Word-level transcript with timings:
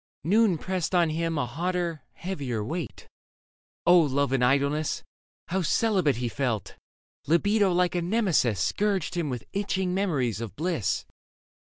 Noon 0.23 0.57
pressed 0.57 0.95
on 0.95 1.11
him 1.11 1.37
a 1.37 1.45
hotter, 1.45 2.01
heavier 2.13 2.63
weight. 2.63 3.07
O 3.85 3.99
Love 3.99 4.33
in 4.33 4.41
Idleness! 4.41 5.03
how 5.49 5.61
celibate 5.61 6.15
He 6.15 6.27
felt! 6.27 6.75
Libido 7.27 7.71
like 7.71 7.93
a 7.93 8.01
nemesis 8.01 8.59
Scourged 8.59 9.15
him 9.15 9.29
with 9.29 9.45
itching 9.53 9.93
memories 9.93 10.41
of 10.41 10.55
bliss. 10.55 11.05